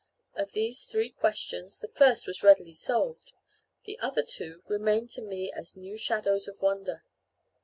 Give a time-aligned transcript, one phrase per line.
[0.33, 3.33] Of these three questions, the first was readily solved.
[3.83, 7.03] The other two remained to me as new shadows of wonder.